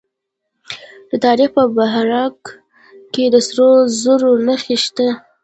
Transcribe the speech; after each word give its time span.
د 1.09 1.11
تخار 1.23 1.39
په 1.55 1.63
بهارک 1.75 2.39
کې 3.13 3.23
د 3.33 3.35
سرو 3.47 3.69
زرو 4.01 4.31
نښې 4.45 4.77
شته. 4.83 5.07